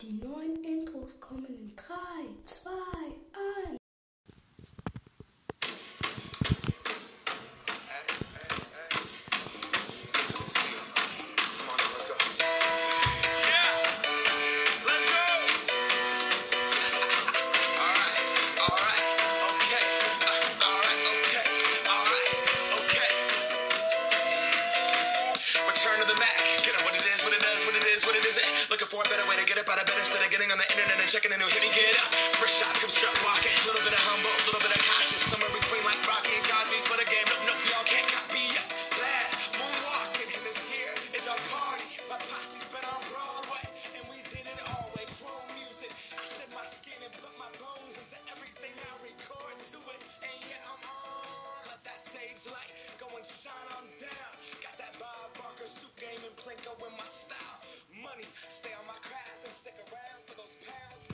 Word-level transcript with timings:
Die 0.00 0.12
neuen 0.12 0.64
Intros 0.64 1.20
kommen 1.20 1.46
in 1.46 1.76
3, 1.76 1.94
2, 2.44 2.70
bed 29.84 30.00
instead 30.00 30.24
of 30.24 30.30
getting 30.32 30.48
on 30.48 30.58
the 30.58 30.68
internet 30.72 30.96
and 30.96 31.08
checking 31.08 31.32
a 31.32 31.38
new 31.38 31.48
hit 31.48 31.60
me 31.60 31.70
get 31.72 31.96
up. 32.00 32.08
Fresh 32.40 32.56
shot, 32.60 32.74
come 32.80 32.88
strut 32.88 33.12
walking. 33.20 33.52
A 33.52 33.64
little 33.68 33.84
bit 33.84 33.92
of 33.92 34.02
humble, 34.04 34.32
a 34.32 34.44
little 34.48 34.64
bit 34.64 34.72
of 34.72 34.80
cautious. 34.80 35.20
Somewhere 35.20 35.52
between 35.52 35.84
like 35.84 36.00
Rocky 36.08 36.32
and 36.36 36.44
Cosby's 36.48 36.88
for 36.88 36.96
the 36.96 37.06
game. 37.08 37.24
Nope, 37.28 37.44
nope, 37.44 37.60
y'all 37.68 37.86
can't 37.86 38.08
copy 38.08 38.42
yet. 38.52 38.66
Glad 38.96 39.28
moonwalking 39.60 40.30
in 40.32 40.42
this 40.44 40.60
our 41.24 41.40
party. 41.48 41.88
My 42.04 42.20
posse's 42.20 42.68
been 42.68 42.84
on 42.84 43.00
Broadway 43.08 43.64
and 43.96 44.04
we 44.12 44.20
did 44.28 44.44
it 44.44 44.60
all 44.68 44.92
music. 45.56 45.88
I 46.12 46.20
shed 46.36 46.50
my 46.52 46.66
skin 46.68 47.00
and 47.00 47.12
put 47.16 47.32
my 47.40 47.48
bones 47.56 47.96
into 47.96 48.18
everything 48.28 48.74
I 48.76 48.92
record 49.00 49.56
to 49.72 49.80
it. 49.80 50.00
And 50.20 50.60
I'm 50.68 50.84
on. 50.84 51.64
Let 51.64 51.80
that 51.88 52.00
stage 52.00 52.44
light 52.52 52.72
go 53.00 53.08
and 53.16 53.24
shine 53.24 53.68
on 53.72 53.88
down. 53.96 54.32
Got 54.60 54.76
that 54.76 54.92
Bob 55.00 55.32
Barker 55.32 55.68
suit 55.68 55.96
game 55.96 56.20
and 56.20 56.36
Plinko 56.36 56.76
in 56.84 56.92
my 56.92 57.08
style. 57.08 57.83
Money, 58.04 58.24
stay 58.50 58.68
on 58.78 58.86
my 58.86 59.00
craft 59.00 59.40
and 59.46 59.54
stick 59.54 59.72
around 59.88 60.20
for 60.28 60.36
those 60.36 60.56
pounds. 60.60 61.13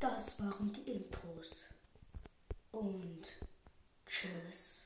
Das 0.00 0.38
waren 0.38 0.72
die 0.72 0.92
Intros. 0.92 1.64
Und 2.70 3.22
tschüss. 4.06 4.77